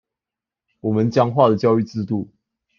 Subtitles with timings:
[0.79, 2.27] 我們僵化的教育制度